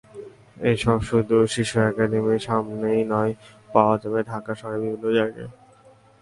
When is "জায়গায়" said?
5.17-5.51